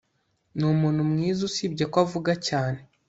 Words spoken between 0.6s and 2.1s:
umuntu mwiza usibye ko